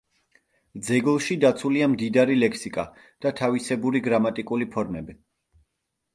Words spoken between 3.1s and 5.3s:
და თავისებური გრამატიკული ფორმები.